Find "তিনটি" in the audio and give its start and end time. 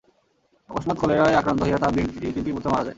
2.33-2.51